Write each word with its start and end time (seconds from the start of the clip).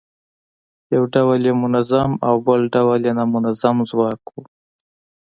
یو 0.95 1.03
ډول 1.13 1.39
یې 1.47 1.53
منظم 1.63 2.11
او 2.27 2.35
بل 2.47 2.61
ډول 2.75 2.99
یې 3.07 3.13
نامنظم 3.19 3.75
ځواک 3.89 4.21
و. 4.29 4.33